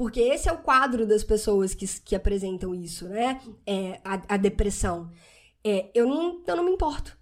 [0.00, 3.38] Porque esse é o quadro das pessoas que, que apresentam isso, né?
[3.66, 5.10] É, a, a depressão.
[5.62, 7.18] É, eu, não, eu não me importo.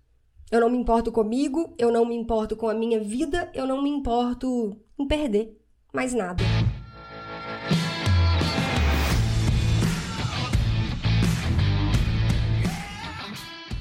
[0.48, 3.82] Eu não me importo comigo, eu não me importo com a minha vida, eu não
[3.82, 5.60] me importo em perder
[5.92, 6.44] mais nada.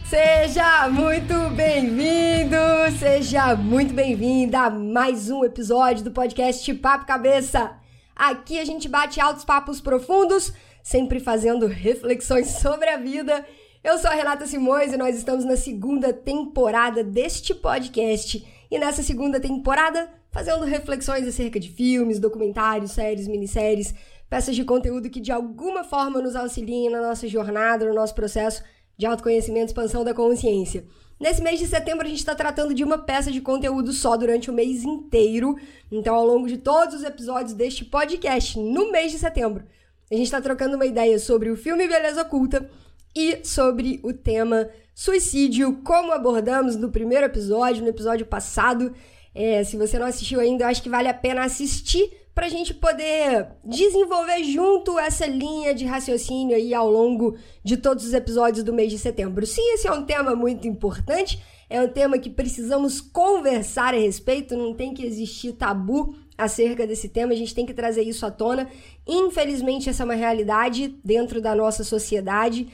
[0.10, 2.58] Seja muito bem-vindo,
[2.98, 7.86] seja muito bem-vinda a mais um episódio do podcast Papo Cabeça.
[8.18, 13.46] Aqui a gente bate altos papos profundos, sempre fazendo reflexões sobre a vida.
[13.84, 18.44] Eu sou a Renata Simões e nós estamos na segunda temporada deste podcast.
[18.72, 23.94] E nessa segunda temporada, fazendo reflexões acerca de filmes, documentários, séries, minisséries,
[24.28, 28.64] peças de conteúdo que de alguma forma nos auxiliem na nossa jornada, no nosso processo
[28.98, 30.88] de autoconhecimento e expansão da consciência.
[31.20, 34.52] Nesse mês de setembro, a gente está tratando de uma peça de conteúdo só durante
[34.52, 35.58] o mês inteiro.
[35.92, 39.66] Então, ao longo de todos os episódios deste podcast, no mês de setembro,
[40.12, 42.70] a gente está trocando uma ideia sobre o filme Beleza Oculta
[43.16, 48.94] e sobre o tema suicídio, como abordamos no primeiro episódio, no episódio passado.
[49.34, 52.50] É, se você não assistiu ainda, eu acho que vale a pena assistir para a
[52.50, 58.64] gente poder desenvolver junto essa linha de raciocínio aí ao longo de todos os episódios
[58.64, 59.44] do mês de setembro.
[59.44, 64.56] Sim, esse é um tema muito importante, é um tema que precisamos conversar a respeito,
[64.56, 68.30] não tem que existir tabu acerca desse tema, a gente tem que trazer isso à
[68.30, 68.70] tona.
[69.08, 72.68] Infelizmente, essa é uma realidade dentro da nossa sociedade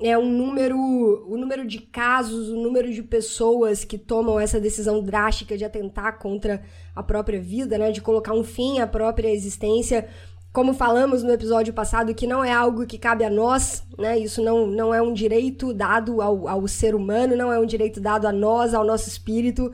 [0.00, 5.02] é um número, o número de casos, o número de pessoas que tomam essa decisão
[5.02, 6.62] drástica de atentar contra
[6.94, 10.08] a própria vida, né, de colocar um fim à própria existência.
[10.52, 14.18] Como falamos no episódio passado, que não é algo que cabe a nós, né?
[14.18, 18.00] Isso não, não é um direito dado ao, ao ser humano, não é um direito
[18.00, 19.72] dado a nós, ao nosso espírito.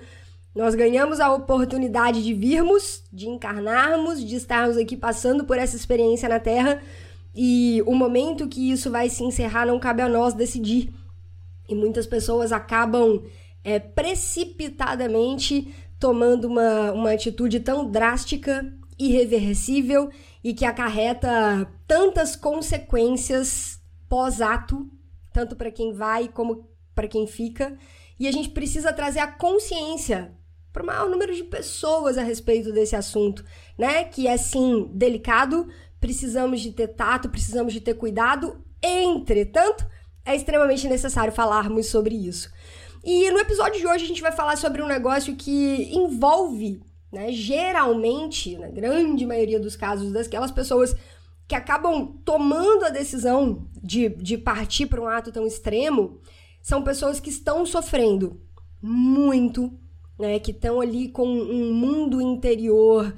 [0.54, 6.28] Nós ganhamos a oportunidade de virmos, de encarnarmos, de estarmos aqui passando por essa experiência
[6.28, 6.80] na Terra,
[7.34, 10.90] e o momento que isso vai se encerrar não cabe a nós decidir.
[11.68, 13.22] E muitas pessoas acabam
[13.62, 15.74] é, precipitadamente
[16.06, 20.08] tomando uma, uma atitude tão drástica, irreversível
[20.42, 24.88] e que acarreta tantas consequências pós-ato,
[25.32, 27.76] tanto para quem vai como para quem fica.
[28.20, 30.32] E a gente precisa trazer a consciência
[30.72, 33.44] para o maior número de pessoas a respeito desse assunto,
[33.76, 34.04] né?
[34.04, 35.66] Que é sim delicado,
[36.00, 38.64] precisamos de ter tato, precisamos de ter cuidado.
[38.80, 39.84] Entretanto,
[40.24, 42.48] é extremamente necessário falarmos sobre isso.
[43.06, 47.30] E no episódio de hoje a gente vai falar sobre um negócio que envolve, né,
[47.30, 50.92] geralmente, na grande maioria dos casos, daquelas pessoas
[51.46, 56.20] que acabam tomando a decisão de, de partir para um ato tão extremo,
[56.60, 58.40] são pessoas que estão sofrendo
[58.82, 59.72] muito,
[60.18, 63.16] né, que estão ali com um mundo interior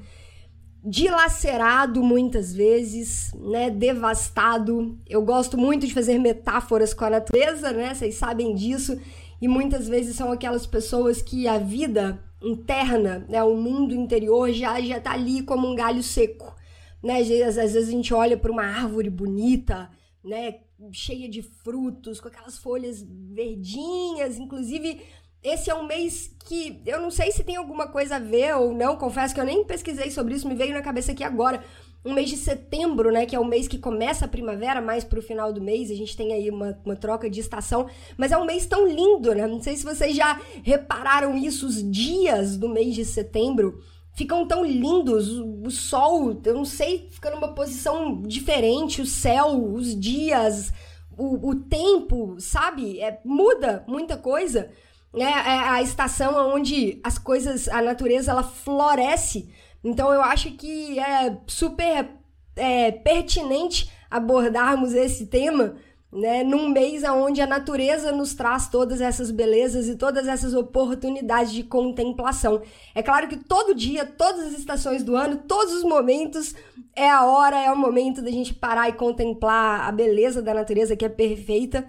[0.84, 4.98] dilacerado muitas vezes, né, devastado.
[5.08, 7.94] Eu gosto muito de fazer metáforas com a natureza, né?
[7.94, 8.98] Vocês sabem disso.
[9.40, 14.80] E muitas vezes são aquelas pessoas que a vida interna, né, o mundo interior já
[14.80, 16.54] já tá ali como um galho seco,
[17.02, 17.20] né?
[17.20, 19.90] Às vezes, às vezes a gente olha para uma árvore bonita,
[20.22, 20.60] né,
[20.92, 25.00] cheia de frutos, com aquelas folhas verdinhas, inclusive
[25.42, 28.74] esse é um mês que eu não sei se tem alguma coisa a ver ou
[28.74, 31.62] não, confesso que eu nem pesquisei sobre isso, me veio na cabeça aqui agora.
[32.04, 35.20] Um mês de setembro, né, que é o mês que começa a primavera, mais pro
[35.20, 38.44] final do mês, a gente tem aí uma, uma troca de estação, mas é um
[38.44, 39.46] mês tão lindo, né?
[39.46, 43.82] Não sei se vocês já repararam isso, os dias do mês de setembro
[44.12, 49.98] ficam tão lindos, o, sol, eu não sei, fica numa posição diferente, o céu, os
[49.98, 50.72] dias,
[51.16, 53.00] o, o tempo, sabe?
[53.00, 54.70] É, muda muita coisa
[55.14, 59.48] é, é a estação onde as coisas, a natureza, ela floresce.
[59.82, 62.08] Então eu acho que é super
[62.56, 65.76] é, pertinente abordarmos esse tema
[66.10, 71.52] né, num mês onde a natureza nos traz todas essas belezas e todas essas oportunidades
[71.52, 72.62] de contemplação.
[72.94, 76.54] É claro que todo dia, todas as estações do ano, todos os momentos,
[76.96, 80.96] é a hora, é o momento da gente parar e contemplar a beleza da natureza
[80.96, 81.86] que é perfeita.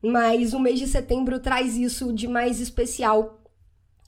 [0.00, 3.40] Mas o mês de setembro traz isso de mais especial,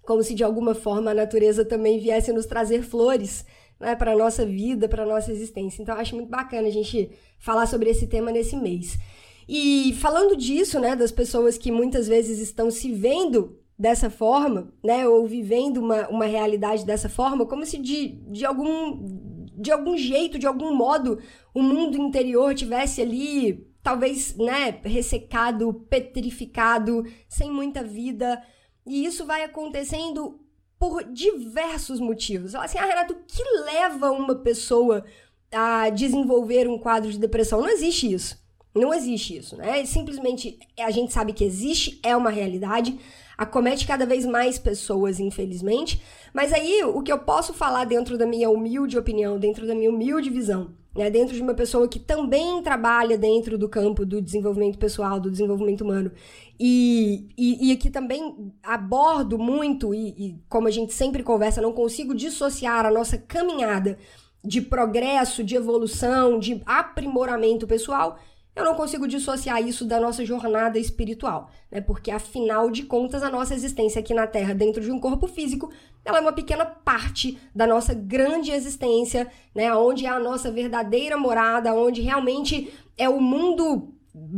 [0.08, 3.44] como se de alguma forma a natureza também viesse nos trazer flores
[3.78, 5.82] né, para a nossa vida, para a nossa existência.
[5.82, 8.99] Então, acho muito bacana a gente falar sobre esse tema nesse mês.
[9.46, 15.06] E falando disso, né, das pessoas que muitas vezes estão se vendo dessa forma, né,
[15.06, 19.28] ou vivendo uma, uma realidade dessa forma, como se de, de algum
[19.61, 21.19] de algum jeito, de algum modo,
[21.52, 28.40] o mundo interior tivesse ali talvez, né, ressecado, petrificado, sem muita vida.
[28.88, 30.40] E isso vai acontecendo
[30.79, 32.55] por diversos motivos.
[32.55, 35.05] Ela assim, ah, Renato, o que leva uma pessoa
[35.52, 37.61] a desenvolver um quadro de depressão.
[37.61, 38.38] Não existe isso.
[38.75, 39.85] Não existe isso, né?
[39.85, 42.99] Simplesmente a gente sabe que existe, é uma realidade,
[43.37, 46.00] acomete cada vez mais pessoas, infelizmente.
[46.32, 49.90] Mas aí o que eu posso falar dentro da minha humilde opinião, dentro da minha
[49.90, 54.76] humilde visão, né, dentro de uma pessoa que também trabalha dentro do campo do desenvolvimento
[54.76, 56.10] pessoal, do desenvolvimento humano,
[56.58, 61.72] e, e, e que também abordo muito, e, e como a gente sempre conversa, não
[61.72, 63.96] consigo dissociar a nossa caminhada
[64.44, 68.18] de progresso, de evolução, de aprimoramento pessoal
[68.58, 71.80] eu não consigo dissociar isso da nossa jornada espiritual, né?
[71.80, 75.70] Porque afinal de contas, a nossa existência aqui na Terra, dentro de um corpo físico,
[76.04, 79.72] ela é uma pequena parte da nossa grande existência, né?
[79.74, 83.94] Onde é a nossa verdadeira morada, onde realmente é o mundo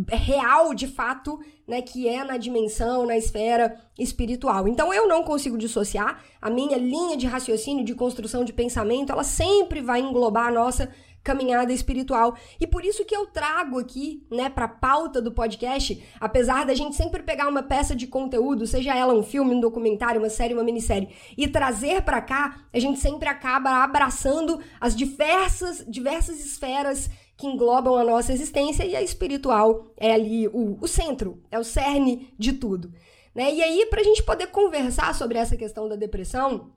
[0.08, 4.68] real, de fato, né, que é na dimensão, na esfera espiritual.
[4.68, 9.24] Então eu não consigo dissociar a minha linha de raciocínio, de construção de pensamento, ela
[9.24, 10.90] sempre vai englobar a nossa
[11.22, 12.36] caminhada espiritual.
[12.60, 16.96] E por isso que eu trago aqui, né, para pauta do podcast, apesar da gente
[16.96, 20.64] sempre pegar uma peça de conteúdo, seja ela um filme, um documentário, uma série, uma
[20.64, 27.46] minissérie, e trazer para cá, a gente sempre acaba abraçando as diversas diversas esferas que
[27.46, 32.32] englobam a nossa existência e a espiritual é ali o, o centro, é o cerne
[32.38, 32.92] de tudo.
[33.34, 33.54] Né?
[33.54, 36.70] E aí, para a gente poder conversar sobre essa questão da depressão,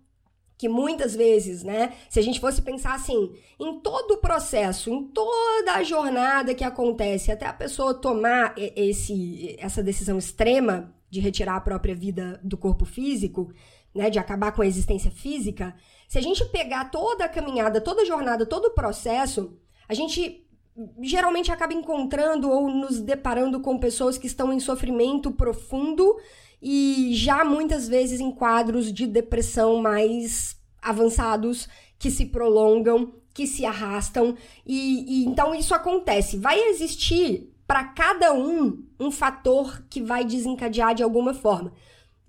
[0.57, 5.03] que muitas vezes, né, se a gente fosse pensar assim, em todo o processo, em
[5.07, 11.55] toda a jornada que acontece, até a pessoa tomar esse, essa decisão extrema de retirar
[11.55, 13.51] a própria vida do corpo físico,
[13.93, 15.75] né, de acabar com a existência física,
[16.07, 19.57] se a gente pegar toda a caminhada, toda a jornada, todo o processo,
[19.87, 20.47] a gente
[21.01, 26.17] geralmente acaba encontrando ou nos deparando com pessoas que estão em sofrimento profundo
[26.63, 31.67] e já muitas vezes em quadros de depressão mais avançados
[31.99, 36.37] que se prolongam, que se arrastam e, e então isso acontece.
[36.37, 41.73] Vai existir para cada um um fator que vai desencadear de alguma forma.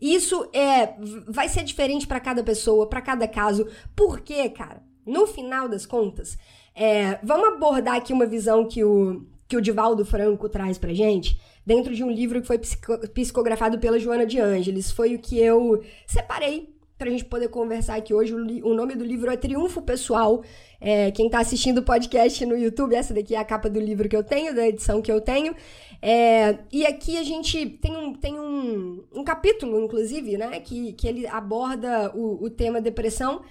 [0.01, 0.97] Isso é
[1.29, 3.69] vai ser diferente para cada pessoa, para cada caso.
[3.95, 4.83] Por quê, cara?
[5.07, 6.37] No final das contas,
[6.75, 11.39] é, vamos abordar aqui uma visão que o que o Divaldo Franco traz pra gente
[11.67, 14.91] dentro de um livro que foi psicografado pela Joana de Ângeles.
[14.91, 18.33] Foi o que eu separei para a gente poder conversar aqui hoje.
[18.35, 20.43] O, nome do livro é Triunfo Pessoal.
[20.81, 24.09] É, quem está assistindo o podcast no YouTube, essa daqui é a capa do livro
[24.09, 25.55] que eu tenho, da edição que eu tenho.
[26.01, 31.09] É, e aqui a gente tem um, tem um, um capítulo, inclusive, né, que, que
[31.09, 33.43] ele aborda o, o tema depressão.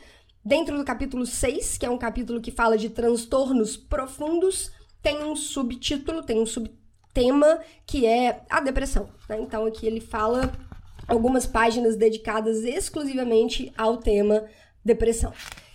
[0.46, 4.72] Dentro do capítulo 6, que é um capítulo que fala de transtornos profundos,
[5.04, 6.84] tem um subtítulo, tem um subtítulo
[7.14, 9.10] tema que é a depressão.
[9.30, 9.40] Né?
[9.40, 10.52] Então aqui ele fala
[11.08, 14.46] algumas páginas dedicadas exclusivamente ao tema
[14.84, 15.32] depressão.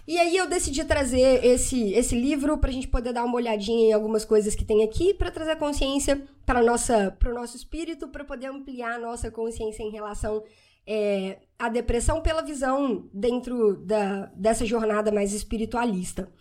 [0.06, 3.90] E aí eu decidi trazer esse, esse livro para a gente poder dar uma olhadinha
[3.90, 8.08] em algumas coisas que tem aqui, para trazer consciência para nossa para o nosso espírito,
[8.08, 10.42] para poder ampliar a nossa consciência em relação
[10.86, 16.32] é, à depressão pela visão dentro da, dessa jornada mais espiritualista.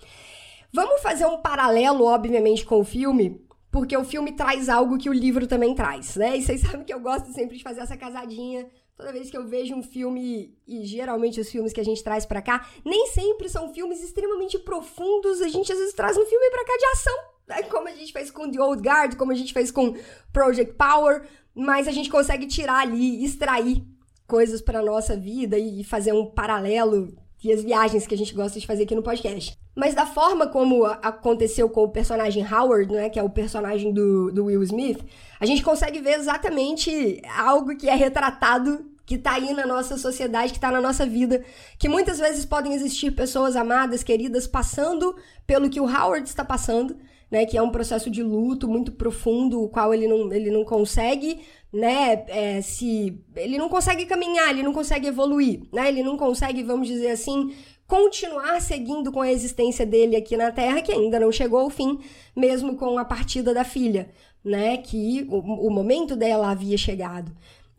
[0.72, 3.42] Vamos fazer um paralelo, obviamente, com o filme,
[3.72, 6.38] porque o filme traz algo que o livro também traz, né?
[6.38, 8.69] E vocês sabem que eu gosto sempre de fazer essa casadinha.
[8.96, 12.25] Toda vez que eu vejo um filme, e geralmente os filmes que a gente traz
[12.25, 16.50] para cá, nem sempre são filmes extremamente profundos, a gente às vezes traz um filme
[16.50, 17.18] pra cá de ação,
[17.48, 17.64] né?
[17.64, 19.95] como a gente fez com The Old Guard, como a gente fez com
[20.33, 23.86] Project Power, mas a gente consegue tirar ali, extrair
[24.28, 28.60] coisas para nossa vida e fazer um paralelo e as viagens que a gente gosta
[28.60, 29.58] de fazer aqui no podcast.
[29.76, 34.32] Mas da forma como aconteceu com o personagem Howard, né, que é o personagem do,
[34.32, 35.00] do Will Smith,
[35.40, 40.52] a gente consegue ver exatamente algo que é retratado que tá aí na nossa sociedade,
[40.52, 41.42] que tá na nossa vida,
[41.80, 45.16] que muitas vezes podem existir pessoas amadas, queridas, passando
[45.46, 46.98] pelo que o Howard está passando,
[47.32, 50.66] né, que é um processo de luto muito profundo, o qual ele não, ele não
[50.66, 51.40] consegue
[51.71, 55.90] né, é, se ele não consegue caminhar, ele não consegue evoluir, né?
[55.90, 57.54] Ele não consegue, vamos dizer assim,
[57.88, 62.00] continuar seguindo com a existência dele aqui na Terra, que ainda não chegou ao fim,
[62.36, 64.09] mesmo com a partida da filha,
[64.44, 64.78] né?
[64.78, 67.31] Que o, o momento dela havia chegado.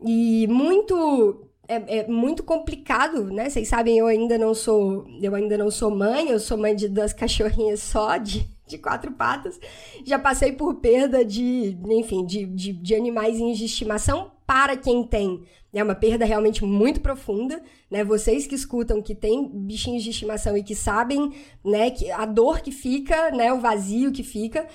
[0.05, 3.49] E muito é, é, muito complicado, né?
[3.49, 6.89] Vocês sabem, eu ainda não sou, eu ainda não sou mãe, eu sou mãe de
[6.89, 9.59] duas cachorrinhas só de de quatro patas.
[10.05, 15.43] Já passei por perda de, enfim, de, de, de de estimação para quem tem.
[15.71, 18.03] É uma perda realmente muito profunda, né?
[18.03, 21.31] Vocês que escutam que tem bichinhos de estimação e que sabem,
[21.63, 24.67] né, que a dor que fica, né, o vazio que fica.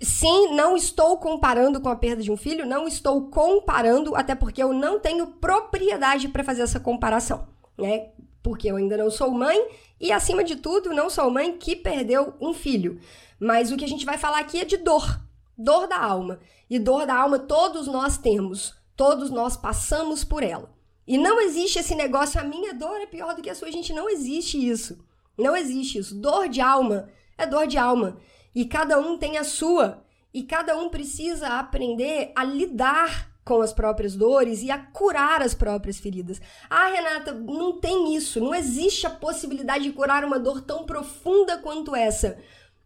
[0.00, 4.62] Sim, não estou comparando com a perda de um filho, não estou comparando, até porque
[4.62, 7.46] eu não tenho propriedade para fazer essa comparação,
[7.78, 8.08] né?
[8.42, 9.56] porque eu ainda não sou mãe
[10.00, 12.98] e, acima de tudo, não sou mãe que perdeu um filho.
[13.42, 15.20] Mas o que a gente vai falar aqui é de dor,
[15.58, 16.38] dor da alma.
[16.70, 20.72] E dor da alma todos nós temos, todos nós passamos por ela.
[21.04, 23.92] E não existe esse negócio, a minha dor é pior do que a sua, gente,
[23.92, 25.04] não existe isso.
[25.36, 26.14] Não existe isso.
[26.14, 28.16] Dor de alma é dor de alma.
[28.54, 30.04] E cada um tem a sua.
[30.32, 35.52] E cada um precisa aprender a lidar com as próprias dores e a curar as
[35.52, 36.40] próprias feridas.
[36.70, 38.40] Ah, Renata, não tem isso.
[38.40, 42.38] Não existe a possibilidade de curar uma dor tão profunda quanto essa.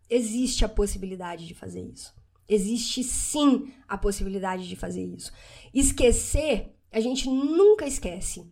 [0.08, 2.14] Existe a possibilidade de fazer isso.
[2.48, 5.32] Existe sim a possibilidade de fazer isso.
[5.74, 8.50] Esquecer, a gente nunca esquece.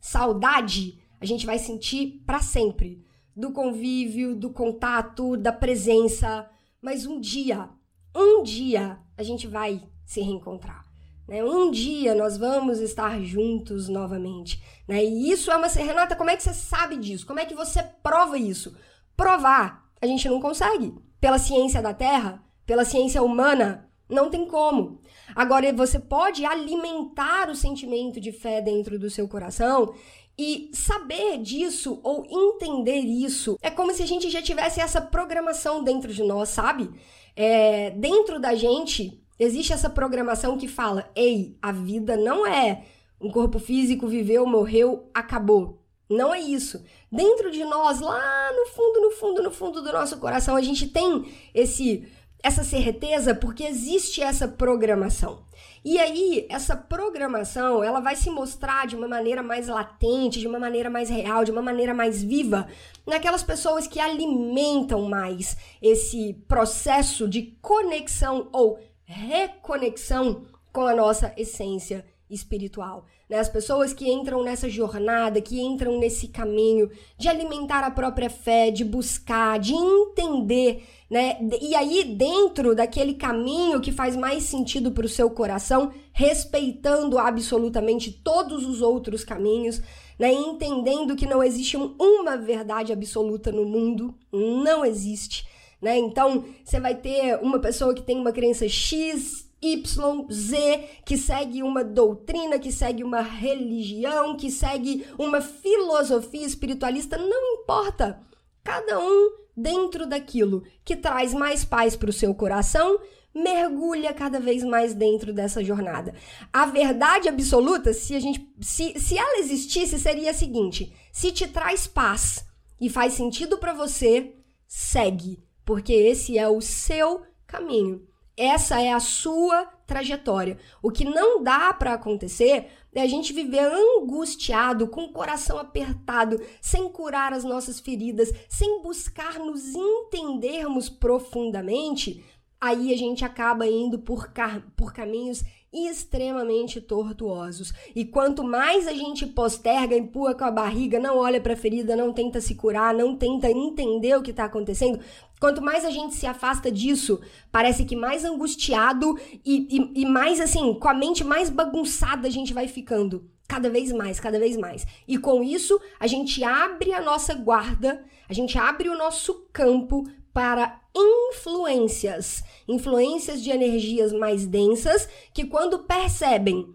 [0.00, 3.04] Saudade, a gente vai sentir para sempre.
[3.34, 6.48] Do convívio, do contato, da presença.
[6.80, 7.68] Mas um dia,
[8.14, 10.86] um dia, a gente vai se reencontrar.
[11.26, 11.42] Né?
[11.44, 14.62] Um dia nós vamos estar juntos novamente.
[14.86, 15.04] Né?
[15.04, 15.66] E isso é uma.
[15.66, 17.26] Renata, como é que você sabe disso?
[17.26, 18.76] Como é que você prova isso?
[19.16, 20.94] Provar, a gente não consegue.
[21.20, 25.00] Pela ciência da Terra, pela ciência humana, não tem como.
[25.34, 29.94] Agora, você pode alimentar o sentimento de fé dentro do seu coração
[30.38, 35.82] e saber disso ou entender isso é como se a gente já tivesse essa programação
[35.82, 36.90] dentro de nós, sabe?
[37.34, 42.84] É, dentro da gente Existe essa programação que fala: ei, a vida não é
[43.20, 45.82] um corpo físico, viveu, morreu, acabou.
[46.08, 46.84] Não é isso.
[47.10, 50.86] Dentro de nós, lá no fundo, no fundo, no fundo do nosso coração, a gente
[50.88, 52.06] tem esse
[52.42, 55.44] essa certeza porque existe essa programação.
[55.84, 60.58] E aí, essa programação, ela vai se mostrar de uma maneira mais latente, de uma
[60.58, 62.68] maneira mais real, de uma maneira mais viva,
[63.04, 72.04] naquelas pessoas que alimentam mais esse processo de conexão ou reconexão com a nossa essência
[72.28, 73.06] espiritual.
[73.28, 73.38] Né?
[73.38, 78.70] As pessoas que entram nessa jornada, que entram nesse caminho de alimentar a própria fé,
[78.70, 81.36] de buscar, de entender, né?
[81.60, 88.10] E aí, dentro daquele caminho que faz mais sentido para o seu coração, respeitando absolutamente
[88.10, 89.82] todos os outros caminhos,
[90.18, 90.32] né?
[90.32, 95.46] Entendendo que não existe uma verdade absoluta no mundo, não existe
[95.80, 95.98] né?
[95.98, 101.62] Então, você vai ter uma pessoa que tem uma crença X, Y, Z, que segue
[101.62, 108.20] uma doutrina, que segue uma religião, que segue uma filosofia espiritualista, não importa.
[108.62, 112.98] Cada um dentro daquilo que traz mais paz para o seu coração,
[113.34, 116.14] mergulha cada vez mais dentro dessa jornada.
[116.52, 121.46] A verdade absoluta, se a gente se, se ela existisse, seria a seguinte: se te
[121.46, 122.44] traz paz
[122.80, 124.34] e faz sentido para você,
[124.66, 128.06] segue porque esse é o seu caminho.
[128.36, 130.58] Essa é a sua trajetória.
[130.82, 136.38] O que não dá para acontecer é a gente viver angustiado, com o coração apertado,
[136.60, 142.22] sem curar as nossas feridas, sem buscar nos entendermos profundamente.
[142.60, 144.30] Aí a gente acaba indo por,
[144.76, 147.72] por caminhos extremamente tortuosos.
[147.94, 151.94] E quanto mais a gente posterga, empurra com a barriga, não olha para a ferida,
[151.94, 155.00] não tenta se curar, não tenta entender o que está acontecendo,
[155.40, 160.40] quanto mais a gente se afasta disso, parece que mais angustiado e, e, e mais
[160.40, 163.30] assim, com a mente mais bagunçada a gente vai ficando.
[163.48, 164.84] Cada vez mais, cada vez mais.
[165.06, 170.04] E com isso, a gente abre a nossa guarda, a gente abre o nosso campo
[170.32, 176.74] para influências, influências de energias mais densas que quando percebem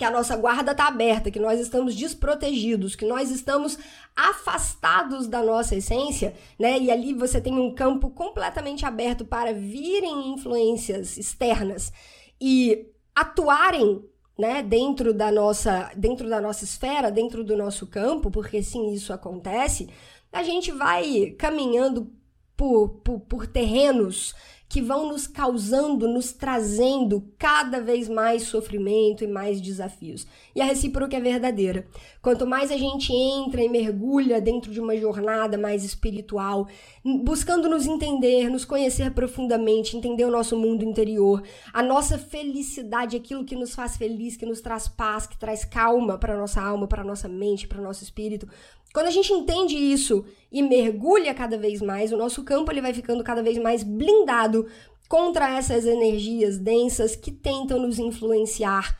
[0.00, 3.78] que a nossa guarda está aberta, que nós estamos desprotegidos, que nós estamos
[4.16, 6.78] afastados da nossa essência, né?
[6.78, 11.92] E ali você tem um campo completamente aberto para virem influências externas
[12.40, 14.02] e atuarem
[14.38, 19.12] né, dentro da nossa, dentro da nossa esfera, dentro do nosso campo, porque sim, isso
[19.12, 19.86] acontece,
[20.32, 22.10] a gente vai caminhando
[22.56, 24.34] por, por, por terrenos
[24.70, 30.28] que vão nos causando, nos trazendo cada vez mais sofrimento e mais desafios.
[30.54, 31.88] E a recíproca é verdadeira.
[32.22, 36.68] Quanto mais a gente entra e mergulha dentro de uma jornada mais espiritual,
[37.04, 43.44] buscando nos entender, nos conhecer profundamente, entender o nosso mundo interior, a nossa felicidade, aquilo
[43.44, 47.02] que nos faz feliz, que nos traz paz, que traz calma para nossa alma, para
[47.02, 48.46] nossa mente, para nosso espírito,
[48.92, 52.92] quando a gente entende isso e mergulha cada vez mais, o nosso campo ele vai
[52.92, 54.66] ficando cada vez mais blindado
[55.08, 58.98] contra essas energias densas que tentam nos influenciar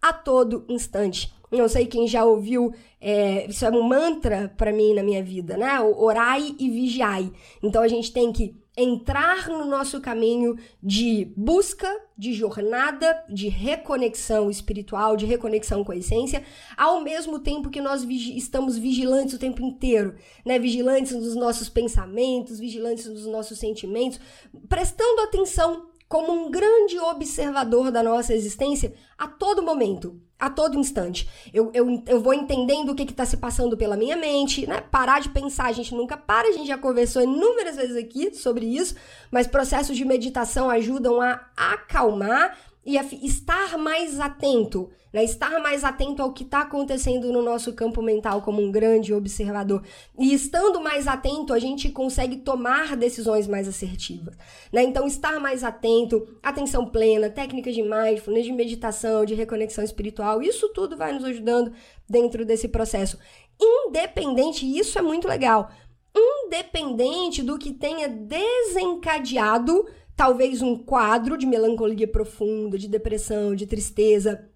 [0.00, 1.32] a todo instante.
[1.50, 5.56] Não sei quem já ouviu, é, isso é um mantra para mim na minha vida,
[5.56, 5.80] né?
[5.80, 7.32] Orai e vigiai.
[7.60, 14.50] Então a gente tem que entrar no nosso caminho de busca, de jornada, de reconexão
[14.50, 16.44] espiritual, de reconexão com a essência,
[16.76, 20.58] ao mesmo tempo que nós vigi estamos vigilantes o tempo inteiro, né?
[20.58, 24.20] Vigilantes dos nossos pensamentos, vigilantes dos nossos sentimentos,
[24.68, 31.30] prestando atenção como um grande observador da nossa existência a todo momento, a todo instante.
[31.54, 34.80] Eu, eu, eu vou entendendo o que está se passando pela minha mente, né?
[34.80, 38.66] Parar de pensar, a gente nunca para, a gente já conversou inúmeras vezes aqui sobre
[38.66, 38.96] isso,
[39.30, 45.22] mas processos de meditação ajudam a acalmar e estar mais atento, né?
[45.22, 49.82] Estar mais atento ao que está acontecendo no nosso campo mental como um grande observador.
[50.18, 54.34] E estando mais atento, a gente consegue tomar decisões mais assertivas,
[54.72, 54.82] né?
[54.82, 60.70] Então, estar mais atento, atenção plena, técnicas de mindfulness, de meditação, de reconexão espiritual, isso
[60.70, 61.72] tudo vai nos ajudando
[62.08, 63.18] dentro desse processo.
[63.60, 65.70] Independente, isso é muito legal.
[66.16, 69.86] Independente do que tenha desencadeado
[70.20, 74.46] talvez um quadro de melancolia profunda, de depressão, de tristeza.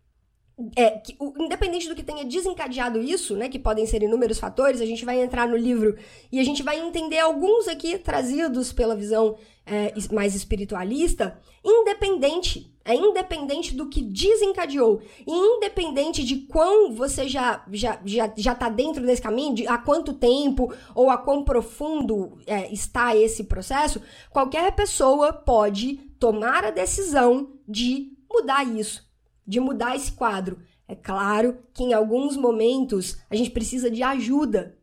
[0.76, 4.82] É, que, o, independente do que tenha desencadeado isso, né, que podem ser inúmeros fatores,
[4.82, 5.96] a gente vai entrar no livro
[6.30, 12.94] e a gente vai entender alguns aqui trazidos pela visão é, mais espiritualista, independente, é
[12.94, 19.04] independente do que desencadeou, e independente de quão você já já já já tá dentro
[19.04, 24.72] desse caminho, de há quanto tempo ou a quão profundo é, está esse processo, qualquer
[24.72, 29.08] pessoa pode tomar a decisão de mudar isso,
[29.46, 30.58] de mudar esse quadro.
[30.86, 34.76] É claro que em alguns momentos a gente precisa de ajuda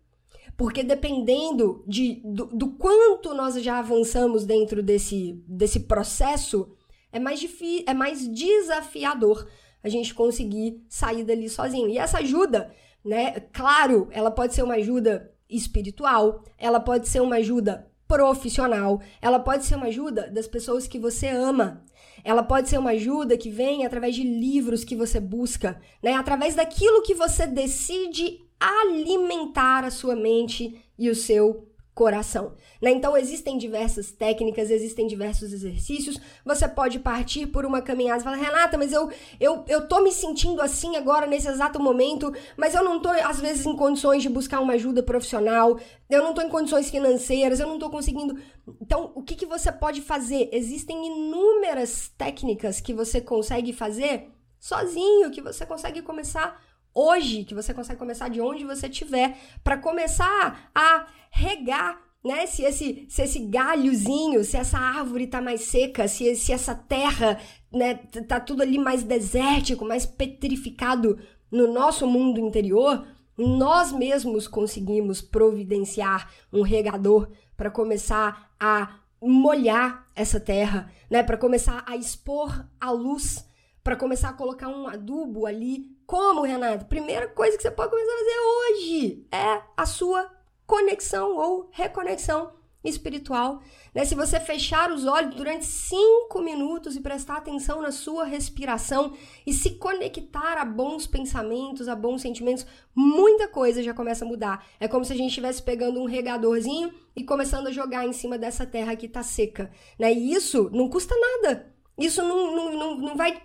[0.62, 6.70] porque dependendo de, do, do quanto nós já avançamos dentro desse, desse processo,
[7.12, 9.48] é mais, difícil, é mais desafiador
[9.84, 11.89] a gente conseguir sair dali sozinho.
[11.89, 12.72] E essa ajuda,
[13.03, 13.39] né?
[13.51, 19.65] Claro, ela pode ser uma ajuda espiritual, ela pode ser uma ajuda profissional, ela pode
[19.65, 21.84] ser uma ajuda das pessoas que você ama.
[22.24, 26.13] Ela pode ser uma ajuda que vem através de livros que você busca, né?
[26.13, 32.54] Através daquilo que você decide alimentar a sua mente e o seu coração.
[32.82, 32.92] Né?
[32.92, 36.20] Então, existem diversas técnicas, existem diversos exercícios.
[36.46, 40.12] Você pode partir por uma caminhada e falar, Renata, mas eu, eu, eu tô me
[40.12, 44.30] sentindo assim agora, nesse exato momento, mas eu não tô, às vezes, em condições de
[44.30, 48.38] buscar uma ajuda profissional, eu não tô em condições financeiras, eu não tô conseguindo.
[48.82, 50.50] Então, o que, que você pode fazer?
[50.51, 56.62] Existem inúmeras técnicas que você consegue fazer sozinho, que você consegue começar
[56.94, 62.46] hoje, que você consegue começar de onde você estiver, para começar a regar né?
[62.46, 67.40] Se esse, se esse galhozinho, se essa árvore tá mais seca, se, se essa terra,
[67.72, 67.96] né,
[68.27, 71.20] tá tudo ali mais desértico, mais petrificado
[71.51, 73.06] no nosso mundo interior,
[73.38, 81.24] nós mesmos conseguimos providenciar um regador para começar a molhar essa terra, né?
[81.24, 83.48] Para começar a expor a luz,
[83.84, 86.84] para começar a colocar um adubo ali como, Renato?
[86.88, 90.30] Primeira coisa que você pode começar a fazer hoje é a sua
[90.68, 92.52] conexão ou reconexão
[92.84, 93.62] espiritual.
[93.96, 94.04] Né?
[94.04, 99.14] Se você fechar os olhos durante cinco minutos e prestar atenção na sua respiração
[99.48, 104.68] e se conectar a bons pensamentos, a bons sentimentos, muita coisa já começa a mudar.
[104.82, 108.38] É como se a gente estivesse pegando um regadorzinho e começando a jogar em cima
[108.38, 109.72] dessa terra que está seca.
[109.98, 110.12] Né?
[110.12, 111.72] E isso não custa nada.
[112.05, 113.42] Isso não, não, não, não vai.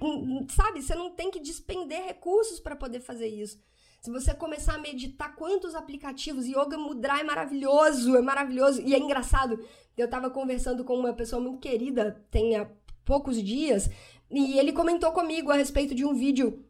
[0.51, 0.83] Sabe?
[0.83, 3.59] Você não tem que despender recursos para poder fazer isso.
[4.01, 8.81] Se você começar a meditar quantos aplicativos, Yoga Mudra é maravilhoso, é maravilhoso.
[8.83, 9.59] E é engraçado,
[9.97, 12.71] eu tava conversando com uma pessoa muito querida, tem há
[13.05, 13.91] poucos dias,
[14.31, 16.65] e ele comentou comigo a respeito de um vídeo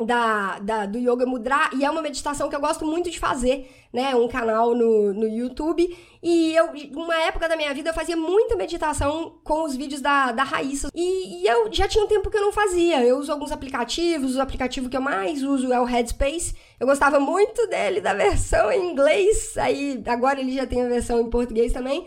[0.00, 3.70] da, da, do Yoga Mudra e é uma meditação que eu gosto muito de fazer,
[3.92, 4.14] né?
[4.14, 5.96] Um canal no, no YouTube.
[6.22, 10.32] E eu, uma época da minha vida, eu fazia muita meditação com os vídeos da,
[10.32, 10.88] da Raíssa.
[10.94, 13.04] E, e eu já tinha um tempo que eu não fazia.
[13.04, 16.54] Eu uso alguns aplicativos, o aplicativo que eu mais uso é o Headspace.
[16.80, 19.56] Eu gostava muito dele, da versão em inglês.
[19.56, 22.06] Aí agora ele já tem a versão em português também.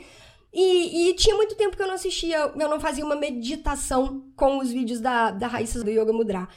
[0.54, 4.60] E, e, tinha muito tempo que eu não assistia, eu não fazia uma meditação com
[4.60, 6.48] os vídeos da, da Raíssa do Yoga Mudra.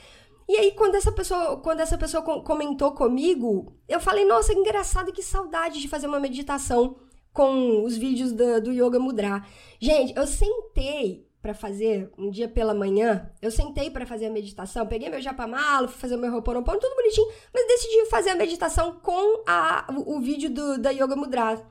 [0.48, 5.12] E aí, quando essa pessoa, quando essa pessoa comentou comigo, eu falei, nossa, que engraçado,
[5.12, 6.96] que saudade de fazer uma meditação
[7.32, 9.44] com os vídeos do, do Yoga Mudra.
[9.78, 14.86] Gente, eu sentei para fazer um dia pela manhã, eu sentei para fazer a meditação,
[14.86, 19.44] peguei meu japamalo, fui fazer meu Ho'oponopono, tudo bonitinho, mas decidi fazer a meditação com
[19.46, 21.62] a, o, o vídeo do, da Yoga Mudra.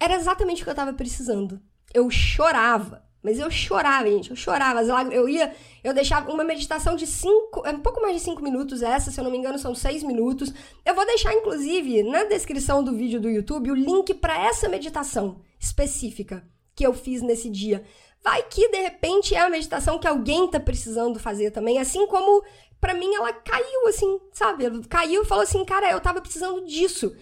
[0.00, 1.60] Era exatamente o que eu tava precisando.
[1.94, 3.04] Eu chorava.
[3.22, 4.80] Mas eu chorava, gente, eu chorava.
[4.80, 5.54] As lágrimas, eu ia,
[5.84, 9.20] eu deixava uma meditação de cinco, é um pouco mais de cinco minutos essa, se
[9.20, 10.52] eu não me engano, são seis minutos.
[10.84, 15.40] Eu vou deixar, inclusive, na descrição do vídeo do YouTube, o link para essa meditação
[15.60, 17.84] específica que eu fiz nesse dia.
[18.24, 22.44] Vai que de repente é a meditação que alguém tá precisando fazer também, assim como
[22.80, 24.64] para mim ela caiu assim, sabe?
[24.88, 27.14] Caiu e falou assim, cara, eu tava precisando disso.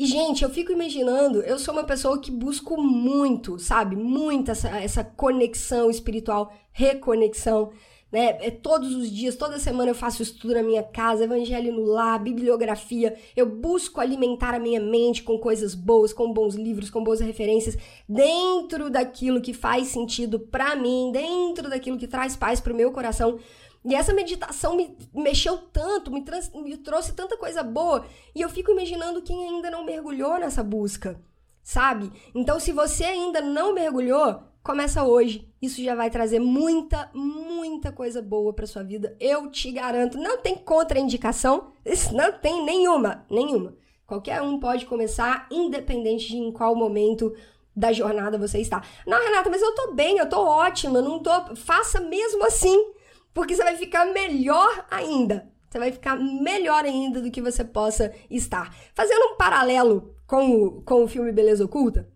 [0.00, 3.94] E, gente, eu fico imaginando, eu sou uma pessoa que busco muito, sabe?
[3.94, 7.70] Muito essa, essa conexão espiritual, reconexão,
[8.10, 8.38] né?
[8.40, 12.18] É, todos os dias, toda semana eu faço estudo na minha casa, evangelho no lar,
[12.18, 13.14] bibliografia.
[13.36, 17.76] Eu busco alimentar a minha mente com coisas boas, com bons livros, com boas referências,
[18.08, 23.38] dentro daquilo que faz sentido para mim, dentro daquilo que traz paz pro meu coração.
[23.84, 28.04] E essa meditação me mexeu tanto, me, trans, me trouxe tanta coisa boa.
[28.34, 31.18] E eu fico imaginando quem ainda não mergulhou nessa busca,
[31.62, 32.12] sabe?
[32.34, 35.48] Então, se você ainda não mergulhou, começa hoje.
[35.60, 39.16] Isso já vai trazer muita, muita coisa boa para sua vida.
[39.18, 40.18] Eu te garanto.
[40.18, 41.72] Não tem contraindicação,
[42.12, 43.74] não tem nenhuma, nenhuma.
[44.06, 47.34] Qualquer um pode começar, independente de em qual momento
[47.74, 48.82] da jornada você está.
[49.06, 51.30] Não, Renata, mas eu tô bem, eu tô ótima, não tô.
[51.54, 52.92] Faça mesmo assim.
[53.32, 55.50] Porque você vai ficar melhor ainda.
[55.68, 58.74] Você vai ficar melhor ainda do que você possa estar.
[58.94, 62.10] Fazendo um paralelo com o, com o filme Beleza Oculta,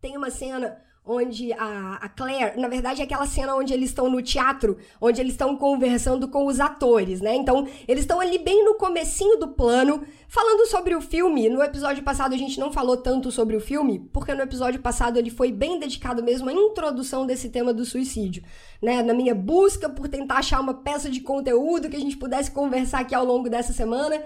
[0.00, 4.08] tem uma cena onde a, a Claire, na verdade é aquela cena onde eles estão
[4.08, 7.34] no teatro, onde eles estão conversando com os atores, né?
[7.34, 11.48] Então, eles estão ali bem no comecinho do plano, falando sobre o filme.
[11.50, 15.18] No episódio passado a gente não falou tanto sobre o filme, porque no episódio passado
[15.18, 18.42] ele foi bem dedicado mesmo à introdução desse tema do suicídio,
[18.80, 19.02] né?
[19.02, 23.00] Na minha busca por tentar achar uma peça de conteúdo que a gente pudesse conversar
[23.00, 24.22] aqui ao longo dessa semana,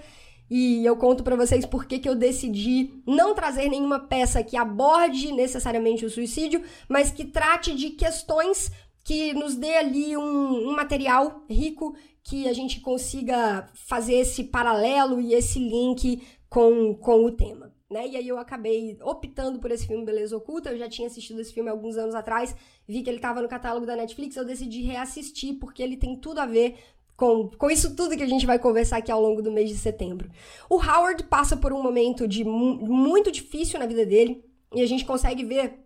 [0.50, 5.32] e eu conto para vocês por que, eu decidi não trazer nenhuma peça que aborde
[5.32, 8.70] necessariamente o suicídio, mas que trate de questões
[9.04, 15.20] que nos dê ali um, um material rico que a gente consiga fazer esse paralelo
[15.20, 17.72] e esse link com, com o tema.
[17.90, 18.06] Né?
[18.08, 20.70] E aí eu acabei optando por esse filme Beleza Oculta.
[20.70, 22.54] Eu já tinha assistido esse filme alguns anos atrás,
[22.86, 26.38] vi que ele estava no catálogo da Netflix, eu decidi reassistir porque ele tem tudo
[26.38, 26.76] a ver
[27.18, 29.76] com, com isso tudo que a gente vai conversar aqui ao longo do mês de
[29.76, 30.30] setembro.
[30.70, 35.04] O Howard passa por um momento de muito difícil na vida dele e a gente
[35.04, 35.80] consegue ver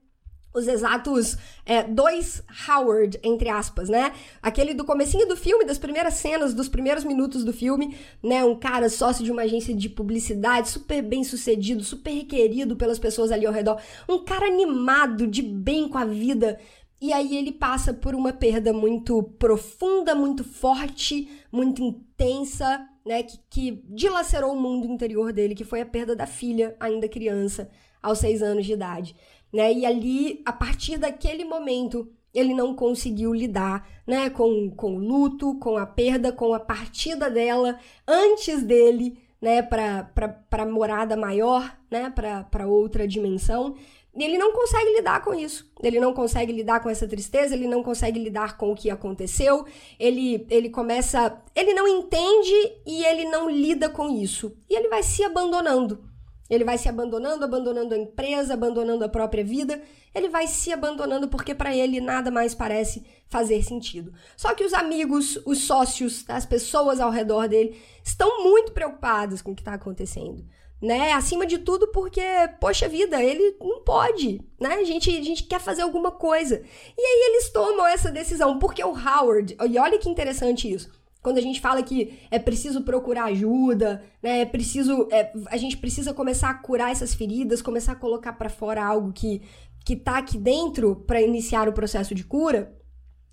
[0.55, 4.13] os exatos é, dois Howard, entre aspas, né?
[4.43, 8.45] Aquele do comecinho do filme, das primeiras cenas, dos primeiros minutos do filme, né?
[8.45, 13.33] Um cara sócio de uma agência de publicidade, super bem sucedido, super requerido pelas pessoas
[13.33, 13.81] ali ao redor.
[14.07, 16.59] Um cara animado, de bem com a vida,
[17.03, 23.25] e aí ele passa por uma perda muito profunda, muito forte, muito intensa, né?
[23.25, 27.69] Que, que dilacerou o mundo interior dele, que foi a perda da filha, ainda criança,
[28.01, 29.17] aos seis anos de idade.
[29.53, 29.73] Né?
[29.73, 35.59] E ali, a partir daquele momento, ele não conseguiu lidar né, com, com o luto,
[35.59, 42.67] com a perda, com a partida dela antes dele né, para morada maior, né, para
[42.69, 43.75] outra dimensão.
[44.15, 45.71] Ele não consegue lidar com isso.
[45.83, 49.65] Ele não consegue lidar com essa tristeza, ele não consegue lidar com o que aconteceu.
[49.99, 51.43] Ele, ele começa.
[51.55, 52.53] Ele não entende
[52.87, 54.55] e ele não lida com isso.
[54.69, 56.12] E ele vai se abandonando.
[56.53, 59.81] Ele vai se abandonando, abandonando a empresa, abandonando a própria vida.
[60.15, 64.13] Ele vai se abandonando porque para ele nada mais parece fazer sentido.
[64.37, 69.53] Só que os amigos, os sócios, as pessoas ao redor dele estão muito preocupadas com
[69.53, 70.45] o que está acontecendo
[70.83, 71.13] né?
[71.13, 72.21] Acima de tudo porque,
[72.61, 74.75] poxa vida, ele não pode, né?
[74.75, 76.61] A gente, a gente quer fazer alguma coisa.
[76.99, 80.91] E aí eles tomam essa decisão, porque o Howard, e olha que interessante isso.
[81.23, 84.41] Quando a gente fala que é preciso procurar ajuda, né?
[84.41, 88.51] É preciso, é, a gente precisa começar a curar essas feridas, começar a colocar para
[88.51, 89.43] fora algo que
[89.85, 92.73] que tá aqui dentro para iniciar o processo de cura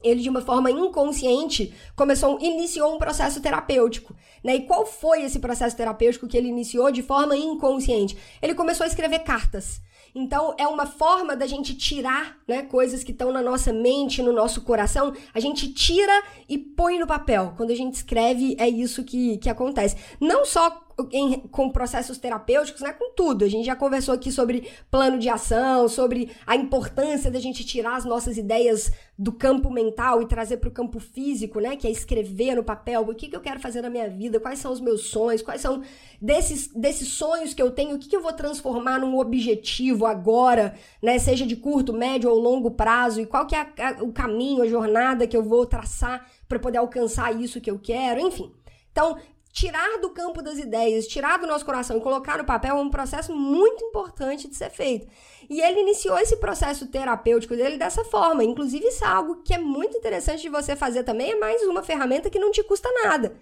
[0.01, 4.55] ele de uma forma inconsciente começou iniciou um processo terapêutico, né?
[4.55, 8.17] E qual foi esse processo terapêutico que ele iniciou de forma inconsciente?
[8.41, 9.81] Ele começou a escrever cartas.
[10.19, 14.33] Então é uma forma da gente tirar, né, coisas que estão na nossa mente, no
[14.33, 16.11] nosso coração, a gente tira
[16.47, 17.53] e põe no papel.
[17.55, 19.95] Quando a gente escreve, é isso que, que acontece.
[20.19, 22.91] Não só em, com processos terapêuticos, né?
[22.93, 23.45] Com tudo.
[23.45, 27.95] A gente já conversou aqui sobre plano de ação, sobre a importância da gente tirar
[27.95, 31.75] as nossas ideias do campo mental e trazer para o campo físico, né?
[31.75, 34.59] Que é escrever no papel o que, que eu quero fazer na minha vida, quais
[34.59, 35.81] são os meus sonhos, quais são
[36.21, 40.75] desses, desses sonhos que eu tenho, o que, que eu vou transformar num objetivo agora,
[41.01, 41.19] né?
[41.19, 44.63] Seja de curto, médio ou longo prazo, e qual que é a, a, o caminho,
[44.63, 48.51] a jornada que eu vou traçar para poder alcançar isso que eu quero, enfim.
[48.91, 49.17] Então,
[49.51, 52.89] tirar do campo das ideias, tirar do nosso coração e colocar no papel é um
[52.89, 55.07] processo muito importante de ser feito.
[55.49, 58.43] E ele iniciou esse processo terapêutico dele dessa forma.
[58.43, 61.83] Inclusive, isso é algo que é muito interessante de você fazer também, é mais uma
[61.83, 63.35] ferramenta que não te custa nada.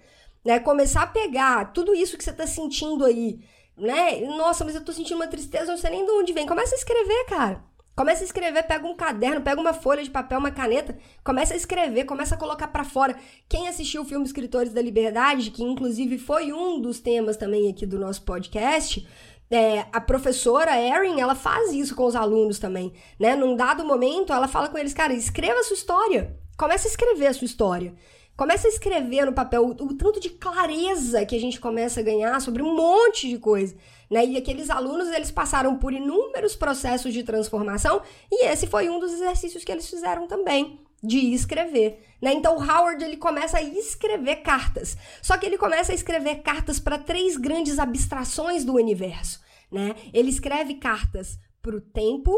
[0.44, 0.58] Né?
[0.60, 3.40] Começar a pegar tudo isso que você está sentindo aí,
[3.76, 4.20] né?
[4.20, 6.46] Nossa, mas eu tô sentindo uma tristeza, não sei nem de onde vem.
[6.46, 7.67] Começa a escrever, cara.
[7.98, 11.56] Começa a escrever, pega um caderno, pega uma folha de papel, uma caneta, começa a
[11.56, 13.18] escrever, começa a colocar para fora.
[13.48, 17.84] Quem assistiu o filme Escritores da Liberdade, que inclusive foi um dos temas também aqui
[17.84, 19.04] do nosso podcast,
[19.50, 23.34] é, a professora Erin, ela faz isso com os alunos também, né?
[23.34, 26.38] Num dado momento, ela fala com eles, cara, escreva a sua história.
[26.56, 27.96] Começa a escrever a sua história.
[28.36, 32.04] Começa a escrever no papel o, o tanto de clareza que a gente começa a
[32.04, 33.74] ganhar sobre um monte de coisa.
[34.10, 34.24] Né?
[34.24, 39.12] E aqueles alunos, eles passaram por inúmeros processos de transformação e esse foi um dos
[39.12, 42.32] exercícios que eles fizeram também de escrever, né?
[42.32, 44.96] Então Howard ele começa a escrever cartas.
[45.22, 49.40] Só que ele começa a escrever cartas para três grandes abstrações do universo,
[49.70, 49.94] né?
[50.12, 52.32] Ele escreve cartas para o tempo,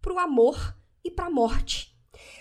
[0.00, 1.93] para o amor e para a morte.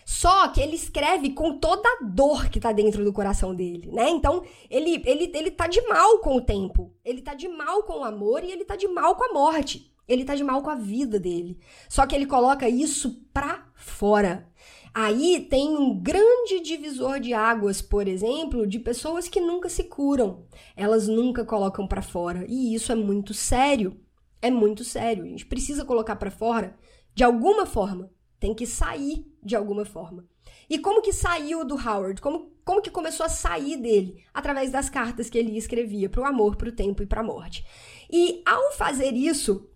[0.06, 4.10] Só que ele escreve com toda a dor que tá dentro do coração dele, né?
[4.10, 8.00] Então, ele, ele, ele tá de mal com o tempo, ele tá de mal com
[8.00, 9.92] o amor e ele tá de mal com a morte.
[10.08, 11.58] Ele tá de mal com a vida dele.
[11.88, 14.50] Só que ele coloca isso pra fora.
[14.94, 20.46] Aí tem um grande divisor de águas, por exemplo, de pessoas que nunca se curam.
[20.76, 22.46] Elas nunca colocam para fora.
[22.48, 24.00] E isso é muito sério.
[24.42, 25.24] É muito sério.
[25.24, 26.76] A gente precisa colocar para fora
[27.16, 28.12] de alguma forma.
[28.39, 30.26] Tem que sair de alguma forma.
[30.70, 32.22] E como que saiu do Howard?
[32.22, 34.24] Como, como que começou a sair dele?
[34.34, 37.24] Através das cartas que ele escrevia para o amor, para o tempo e para a
[37.24, 37.66] morte.
[38.12, 39.70] E ao fazer isso,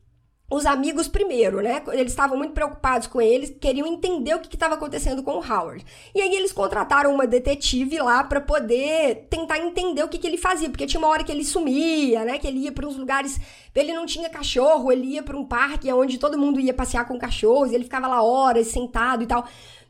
[0.50, 1.84] os amigos primeiro, né?
[1.92, 5.86] Eles estavam muito preocupados com eles, queriam entender o que estava acontecendo com o Howard.
[6.16, 10.38] E aí eles contrataram uma detetive lá para poder tentar entender o que, que ele
[10.38, 12.38] fazia, porque tinha uma hora que ele sumia, né?
[12.38, 13.38] Que ele ia para uns lugares,
[13.76, 17.20] ele não tinha cachorro, ele ia para um parque onde todo mundo ia passear com
[17.20, 19.46] cachorros, ele ficava lá horas sentado e tal.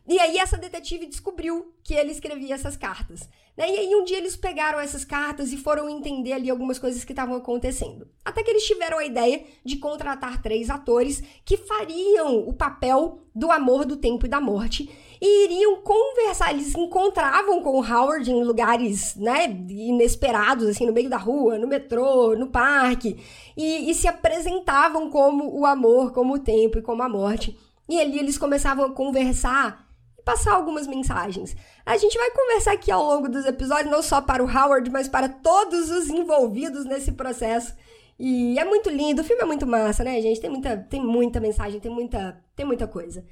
[0.08, 3.30] E aí essa detetive descobriu que ele escrevia essas cartas.
[3.58, 3.70] Né?
[3.70, 7.12] E aí um dia eles pegaram essas cartas e foram entender ali algumas coisas que
[7.12, 8.08] estavam acontecendo.
[8.24, 13.52] Até que eles tiveram a ideia de contratar três atores que fariam o papel do
[13.52, 14.90] amor, do tempo e da morte
[15.20, 16.52] e iriam conversar.
[16.52, 21.58] Eles se encontravam com o Howard em lugares né, inesperados, assim, no meio da rua,
[21.58, 23.18] no metrô, no parque,
[23.56, 27.58] e, e se apresentavam como o amor, como o tempo e como a morte.
[27.90, 29.87] E ali eles começavam a conversar
[30.28, 31.56] passar algumas mensagens.
[31.86, 35.08] A gente vai conversar aqui ao longo dos episódios, não só para o Howard, mas
[35.08, 37.74] para todos os envolvidos nesse processo.
[38.20, 40.42] E é muito lindo, o filme é muito massa, né, gente?
[40.42, 43.24] Tem muita, tem muita mensagem, tem muita, tem muita coisa.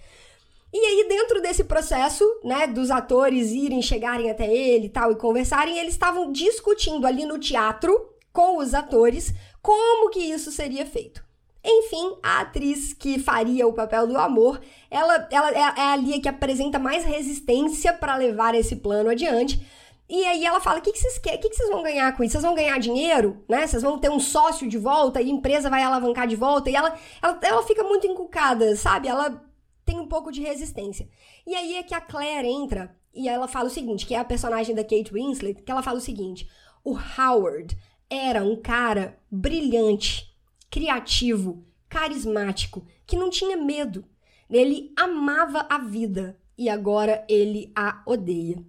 [0.71, 5.17] E aí, dentro desse processo, né, dos atores irem, chegarem até ele e tal, e
[5.17, 11.24] conversarem, eles estavam discutindo ali no teatro com os atores como que isso seria feito.
[11.67, 16.21] Enfim, a atriz que faria o papel do amor, ela, ela é, é a Lia
[16.21, 19.65] que apresenta mais resistência para levar esse plano adiante.
[20.07, 21.39] E aí ela fala: o que, que vocês querem?
[21.39, 22.33] O que, que vocês vão ganhar com isso?
[22.33, 23.65] Vocês vão ganhar dinheiro, né?
[23.65, 26.69] Vocês vão ter um sócio de volta e a empresa vai alavancar de volta.
[26.69, 29.07] E ela, ela, ela fica muito encucada, sabe?
[29.07, 29.43] Ela
[29.83, 31.09] tem um pouco de resistência.
[31.47, 34.25] E aí é que a Claire entra e ela fala o seguinte: que é a
[34.25, 36.47] personagem da Kate Winslet, que ela fala o seguinte:
[36.83, 37.75] o Howard
[38.07, 40.34] era um cara brilhante
[40.69, 44.05] criativo, carismático, que não tinha medo.
[44.49, 48.63] Ele amava a vida e agora ele a odeia.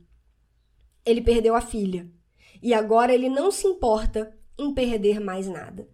[1.05, 2.11] Ele perdeu a filha
[2.63, 5.89] e agora ele não se importa em perder mais nada.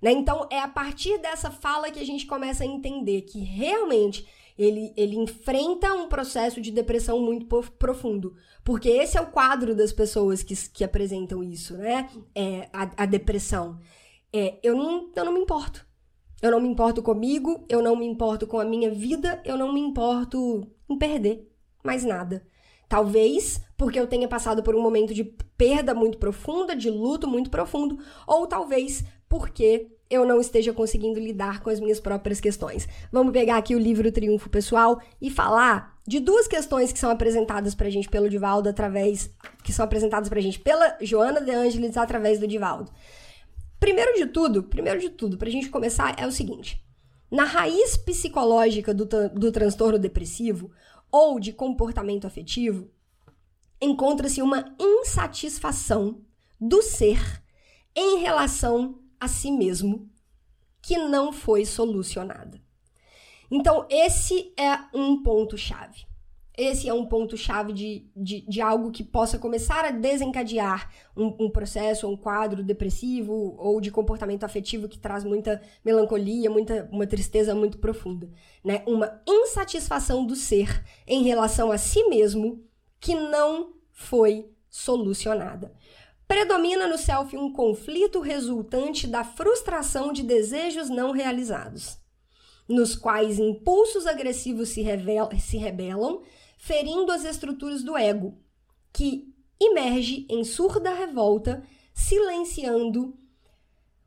[0.00, 0.12] Né?
[0.12, 4.26] Então é a partir dessa fala que a gente começa a entender que realmente
[4.58, 7.46] ele, ele enfrenta um processo de depressão muito
[7.78, 8.36] profundo.
[8.62, 12.08] Porque esse é o quadro das pessoas que, que apresentam isso, né?
[12.34, 13.80] É a, a depressão
[14.32, 15.86] é eu não, eu não me importo.
[16.40, 19.72] Eu não me importo comigo, eu não me importo com a minha vida, eu não
[19.72, 21.48] me importo em perder
[21.84, 22.44] mais nada.
[22.88, 27.50] Talvez porque eu tenha passado por um momento de perda muito profunda, de luto muito
[27.50, 32.86] profundo, ou talvez porque eu não esteja conseguindo lidar com as minhas próprias questões.
[33.10, 37.74] Vamos pegar aqui o livro Triunfo Pessoal e falar de duas questões que são apresentadas
[37.74, 39.30] pra gente pelo Divaldo através
[39.64, 42.90] que são apresentadas pra gente pela Joana De Angelis através do Divaldo.
[43.82, 46.80] Primeiro de tudo, primeiro de tudo, pra gente começar, é o seguinte.
[47.28, 50.70] Na raiz psicológica do, do transtorno depressivo
[51.10, 52.92] ou de comportamento afetivo,
[53.80, 56.20] encontra-se uma insatisfação
[56.60, 57.42] do ser
[57.92, 60.08] em relação a si mesmo
[60.80, 62.62] que não foi solucionada.
[63.50, 66.06] Então, esse é um ponto-chave.
[66.56, 71.50] Esse é um ponto-chave de, de, de, algo que possa começar a desencadear um, um,
[71.50, 77.54] processo, um quadro depressivo ou de comportamento afetivo que traz muita melancolia, muita, uma tristeza
[77.54, 78.28] muito profunda.
[78.62, 78.82] Né?
[78.86, 82.62] Uma insatisfação do ser em relação a si mesmo
[83.00, 85.72] que não foi solucionada.
[86.28, 91.98] Predomina no self um conflito resultante da frustração de desejos não realizados.
[92.68, 94.82] nos quais impulsos agressivos se,
[95.40, 96.22] se rebelam,
[96.62, 98.38] ferindo as estruturas do ego,
[98.92, 103.18] que emerge em surda revolta, silenciando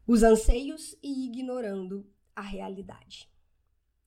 [0.07, 3.29] os anseios e ignorando a realidade.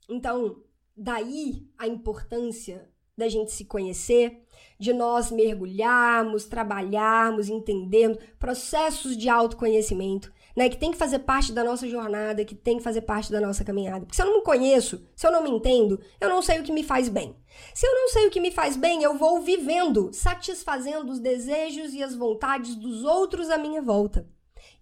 [0.08, 0.64] Então,
[0.96, 4.42] daí a importância da gente se conhecer,
[4.78, 11.62] de nós mergulharmos, trabalharmos, entendermos processos de autoconhecimento, né, que tem que fazer parte da
[11.62, 14.00] nossa jornada, que tem que fazer parte da nossa caminhada.
[14.00, 16.64] Porque se eu não me conheço, se eu não me entendo, eu não sei o
[16.64, 17.36] que me faz bem.
[17.72, 21.94] Se eu não sei o que me faz bem, eu vou vivendo, satisfazendo os desejos
[21.94, 24.26] e as vontades dos outros à minha volta.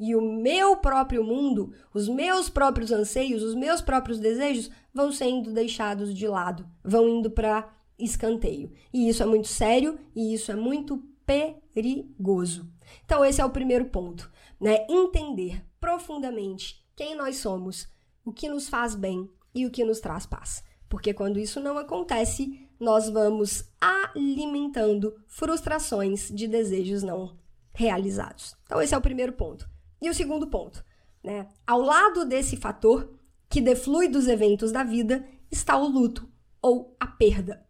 [0.00, 5.52] E o meu próprio mundo, os meus próprios anseios, os meus próprios desejos vão sendo
[5.52, 8.72] deixados de lado, vão indo para escanteio.
[8.90, 12.66] E isso é muito sério e isso é muito perigoso.
[13.04, 14.86] Então esse é o primeiro ponto, né?
[14.88, 17.88] Entender profundamente quem nós somos,
[18.24, 20.64] o que nos faz bem e o que nos traz paz.
[20.88, 27.36] Porque quando isso não acontece, nós vamos alimentando frustrações de desejos não
[27.74, 28.56] realizados.
[28.64, 29.68] Então esse é o primeiro ponto.
[30.00, 30.84] E o segundo ponto,
[31.22, 31.48] né?
[31.66, 33.14] Ao lado desse fator
[33.48, 36.28] que deflui dos eventos da vida está o luto
[36.60, 37.64] ou a perda,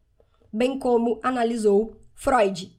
[0.53, 2.76] bem como analisou Freud.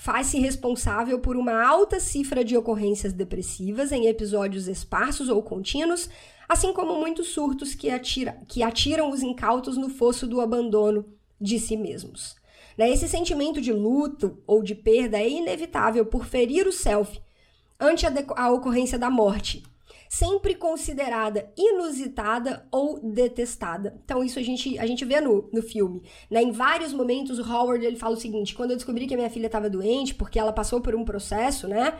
[0.00, 6.08] Faz-se responsável por uma alta cifra de ocorrências depressivas em episódios esparsos ou contínuos,
[6.48, 11.04] assim como muitos surtos que, atira, que atiram os incautos no fosso do abandono
[11.38, 12.34] de si mesmos.
[12.78, 12.90] Né?
[12.90, 17.20] Esse sentimento de luto ou de perda é inevitável por ferir o self
[17.78, 19.62] ante a, a ocorrência da morte,
[20.10, 23.96] sempre considerada inusitada ou detestada.
[24.04, 26.02] Então, isso a gente, a gente vê no, no filme.
[26.28, 26.42] Né?
[26.42, 29.30] Em vários momentos, o Howard ele fala o seguinte: quando eu descobri que a minha
[29.30, 31.96] filha estava doente, porque ela passou por um processo, né?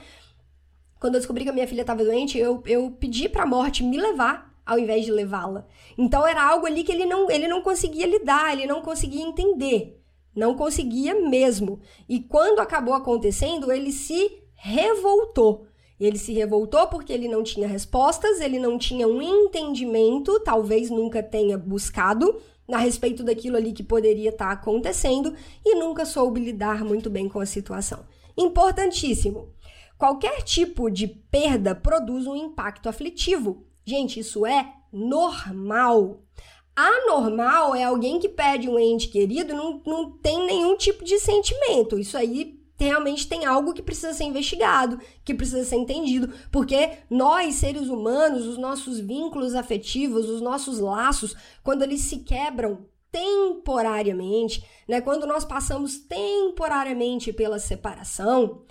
[0.98, 3.84] Quando eu descobri que a minha filha estava doente, eu, eu pedi para a morte
[3.84, 5.64] me levar ao invés de levá-la.
[5.96, 10.02] Então era algo ali que ele não, ele não conseguia lidar, ele não conseguia entender.
[10.34, 11.80] Não conseguia mesmo.
[12.08, 15.69] E quando acabou acontecendo, ele se revoltou.
[16.00, 21.22] Ele se revoltou porque ele não tinha respostas, ele não tinha um entendimento, talvez nunca
[21.22, 22.40] tenha buscado
[22.72, 25.34] a respeito daquilo ali que poderia estar tá acontecendo
[25.64, 28.06] e nunca soube lidar muito bem com a situação.
[28.36, 29.52] Importantíssimo.
[29.98, 33.66] Qualquer tipo de perda produz um impacto aflitivo.
[33.84, 36.22] Gente, isso é normal.
[36.74, 41.18] Anormal é alguém que perde um ente querido e não, não tem nenhum tipo de
[41.18, 41.98] sentimento.
[41.98, 47.56] Isso aí realmente tem algo que precisa ser investigado, que precisa ser entendido, porque nós,
[47.56, 55.00] seres humanos, os nossos vínculos afetivos, os nossos laços, quando eles se quebram temporariamente, né,
[55.00, 58.62] quando nós passamos temporariamente pela separação,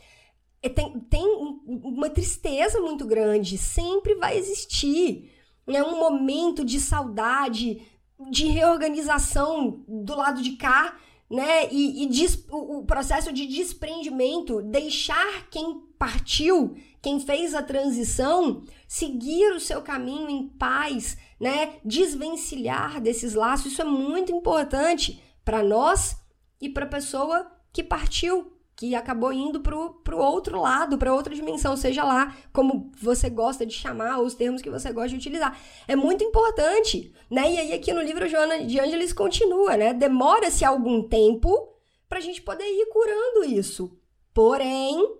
[0.62, 1.26] é, tem, tem
[1.68, 5.32] uma tristeza muito grande, sempre vai existir.
[5.68, 7.82] É um momento de saudade,
[8.30, 10.98] de reorganização do lado de cá,
[11.30, 11.72] né?
[11.72, 19.54] E, e o, o processo de desprendimento, deixar quem partiu, quem fez a transição, seguir
[19.54, 21.74] o seu caminho em paz, né?
[21.86, 26.18] Desvencilhar desses laços, isso é muito importante para nós
[26.60, 31.36] e para a pessoa que partiu, que acabou indo para o outro lado, para outra
[31.36, 35.60] dimensão, seja lá como você gosta de chamar, os termos que você gosta de utilizar.
[35.86, 37.52] É muito importante, né?
[37.52, 39.94] E aí aqui no livro Joana de Angelis continua, né?
[39.94, 41.76] Demora-se algum tempo
[42.08, 44.00] para a gente poder ir curando isso.
[44.34, 45.14] Porém,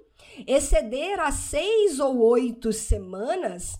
[0.48, 3.78] exceder a seis ou oito semanas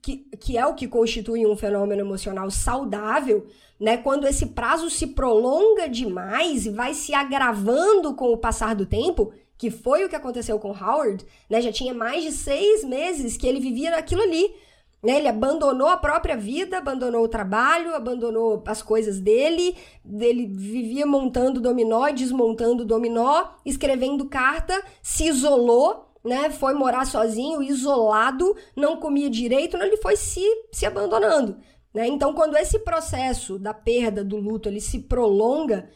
[0.00, 3.46] que, que é o que constitui um fenômeno emocional saudável,
[3.78, 3.98] né?
[3.98, 9.32] Quando esse prazo se prolonga demais e vai se agravando com o passar do tempo,
[9.58, 11.60] que foi o que aconteceu com Howard, né?
[11.60, 14.54] Já tinha mais de seis meses que ele vivia aquilo ali.
[15.02, 15.18] Né?
[15.18, 21.60] Ele abandonou a própria vida, abandonou o trabalho, abandonou as coisas dele, ele vivia montando
[21.60, 29.76] dominó, desmontando dominó, escrevendo carta, se isolou né, foi morar sozinho, isolado, não comia direito,
[29.76, 31.56] ele foi se, se abandonando.
[31.94, 32.08] Né?
[32.08, 35.88] Então, quando esse processo da perda, do luto, ele se prolonga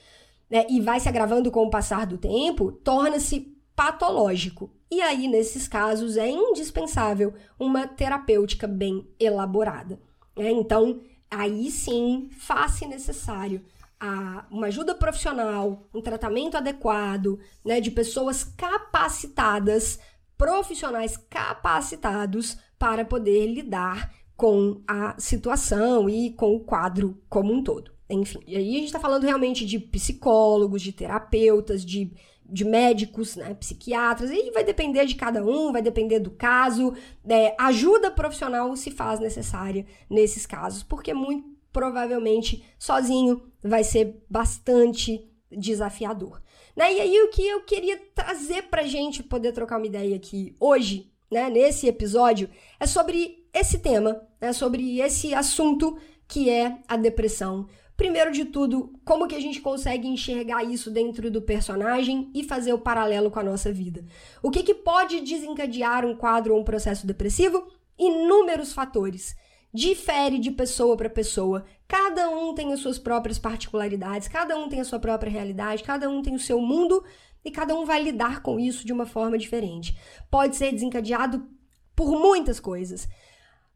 [0.49, 4.71] né, e vai se agravando com o passar do tempo, torna-se patológico.
[4.91, 10.01] E aí, nesses casos, é indispensável uma terapêutica bem elaborada.
[10.37, 10.51] Né?
[10.51, 13.65] Então, aí sim, faz-se necessário
[13.99, 19.99] a, uma ajuda profissional, um tratamento adequado, né, de pessoas capacitadas
[20.41, 27.93] profissionais capacitados para poder lidar com a situação e com o quadro como um todo.
[28.09, 33.37] Enfim, e aí a gente está falando realmente de psicólogos, de terapeutas, de, de médicos,
[33.37, 36.95] né, psiquiatras, e vai depender de cada um, vai depender do caso.
[37.29, 45.31] É, ajuda profissional se faz necessária nesses casos, porque muito, provavelmente sozinho vai ser bastante
[45.53, 46.41] desafiador.
[46.81, 46.95] Né?
[46.95, 51.13] E aí o que eu queria trazer pra gente poder trocar uma ideia aqui hoje,
[51.31, 52.49] né, nesse episódio,
[52.81, 57.69] é sobre esse tema, né, sobre esse assunto que é a depressão.
[57.99, 62.73] Primeiro de tudo, como que a gente consegue enxergar isso dentro do personagem e fazer
[62.73, 64.03] o paralelo com a nossa vida?
[64.43, 67.69] O que, que pode desencadear um quadro ou um processo depressivo?
[67.99, 69.37] Inúmeros fatores
[69.73, 71.65] difere de pessoa para pessoa.
[71.87, 76.09] Cada um tem as suas próprias particularidades, cada um tem a sua própria realidade, cada
[76.09, 77.05] um tem o seu mundo
[77.45, 79.99] e cada um vai lidar com isso de uma forma diferente.
[80.31, 81.49] Pode ser desencadeado
[81.95, 83.09] por muitas coisas.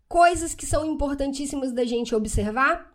[0.09, 2.93] Coisas que são importantíssimas da gente observar.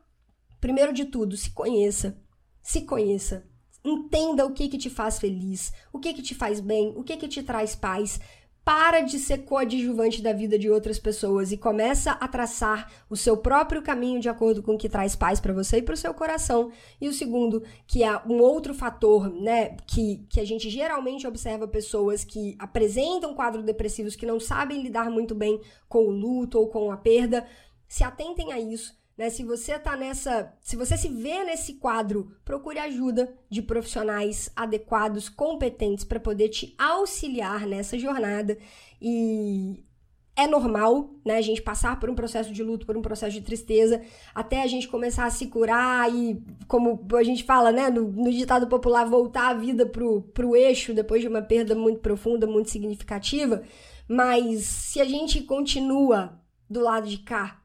[0.59, 2.17] Primeiro de tudo, se conheça.
[2.61, 3.47] Se conheça.
[3.83, 7.15] Entenda o que que te faz feliz, o que que te faz bem, o que
[7.15, 8.19] que te traz paz
[8.69, 13.35] para de ser coadjuvante da vida de outras pessoas e começa a traçar o seu
[13.35, 16.13] próprio caminho de acordo com o que traz paz para você e para o seu
[16.13, 16.71] coração.
[17.01, 21.67] E o segundo, que é um outro fator, né, que, que a gente geralmente observa
[21.67, 26.67] pessoas que apresentam quadros depressivos que não sabem lidar muito bem com o luto ou
[26.67, 27.47] com a perda,
[27.87, 29.29] se atentem a isso né?
[29.29, 35.27] Se você tá nessa, se você se vê nesse quadro, procure ajuda de profissionais adequados,
[35.27, 38.57] competentes para poder te auxiliar nessa jornada
[39.01, 39.83] e
[40.37, 43.41] é normal, né, a gente passar por um processo de luto, por um processo de
[43.41, 44.01] tristeza,
[44.33, 48.31] até a gente começar a se curar e, como a gente fala, né, no, no
[48.31, 52.69] ditado popular, voltar a vida pro, pro eixo depois de uma perda muito profunda, muito
[52.69, 53.63] significativa.
[54.07, 56.39] Mas se a gente continua
[56.69, 57.58] do lado de cá,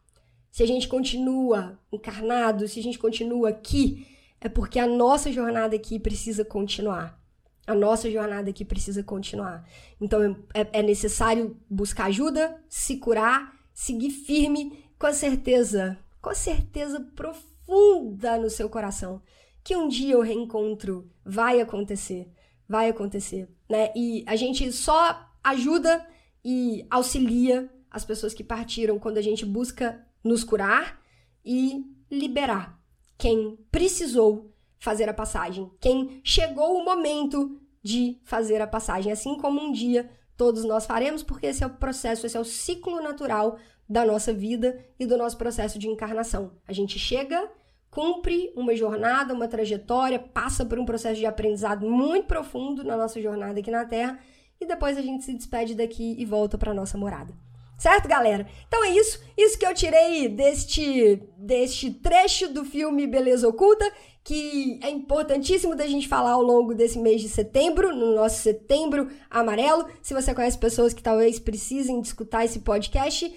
[0.54, 4.06] se a gente continua encarnado, se a gente continua aqui,
[4.40, 7.20] é porque a nossa jornada aqui precisa continuar.
[7.66, 9.68] A nossa jornada aqui precisa continuar.
[10.00, 16.36] Então é, é necessário buscar ajuda, se curar, seguir firme, com a certeza, com a
[16.36, 19.20] certeza profunda no seu coração
[19.64, 22.30] que um dia o reencontro vai acontecer,
[22.68, 23.92] vai acontecer, né?
[23.96, 26.06] E a gente só ajuda
[26.44, 31.00] e auxilia as pessoas que partiram quando a gente busca nos curar
[31.44, 32.80] e liberar
[33.18, 39.60] quem precisou fazer a passagem, quem chegou o momento de fazer a passagem, assim como
[39.60, 43.58] um dia todos nós faremos, porque esse é o processo, esse é o ciclo natural
[43.88, 46.52] da nossa vida e do nosso processo de encarnação.
[46.66, 47.48] A gente chega,
[47.90, 53.20] cumpre uma jornada, uma trajetória, passa por um processo de aprendizado muito profundo na nossa
[53.20, 54.18] jornada aqui na Terra
[54.60, 57.43] e depois a gente se despede daqui e volta para nossa morada.
[57.76, 58.46] Certo, galera?
[58.66, 59.20] Então é isso.
[59.36, 63.90] Isso que eu tirei deste, deste trecho do filme Beleza Oculta,
[64.22, 69.10] que é importantíssimo da gente falar ao longo desse mês de setembro, no nosso setembro
[69.28, 69.86] amarelo.
[70.02, 73.34] Se você conhece pessoas que talvez precisem de escutar esse podcast,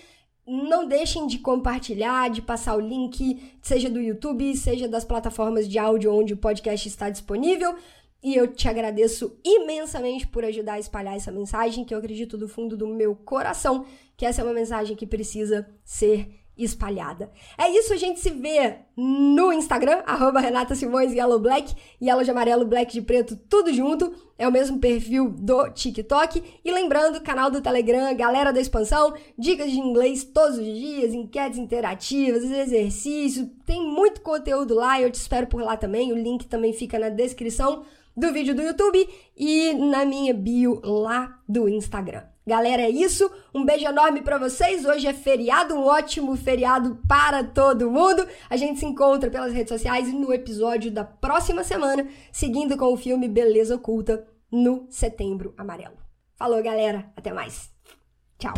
[0.47, 5.77] não deixem de compartilhar, de passar o link, seja do YouTube, seja das plataformas de
[5.77, 7.75] áudio onde o podcast está disponível.
[8.27, 12.45] E eu te agradeço imensamente por ajudar a espalhar essa mensagem, que eu acredito do
[12.45, 13.85] fundo do meu coração
[14.17, 17.31] que essa é uma mensagem que precisa ser espalhada.
[17.57, 22.31] É isso, a gente se vê no Instagram, arroba Renata Simões Yellow Black, Yellow de
[22.31, 24.11] amarelo, Black de preto, tudo junto.
[24.39, 26.43] É o mesmo perfil do TikTok.
[26.65, 31.57] E lembrando, canal do Telegram, galera da expansão, dicas de inglês todos os dias, enquetes
[31.57, 36.11] interativas, exercícios, tem muito conteúdo lá, eu te espero por lá também.
[36.11, 37.85] O link também fica na descrição
[38.17, 39.07] do vídeo do YouTube
[39.37, 42.23] e na minha bio lá do Instagram.
[42.47, 43.29] Galera, é isso.
[43.53, 44.85] Um beijo enorme para vocês.
[44.85, 48.25] Hoje é feriado, um ótimo feriado para todo mundo.
[48.49, 52.91] A gente se encontra pelas redes sociais e no episódio da próxima semana, seguindo com
[52.93, 55.97] o filme Beleza Oculta no Setembro Amarelo.
[56.35, 57.11] Falou, galera.
[57.17, 57.69] Até mais.
[58.39, 58.53] Tchau.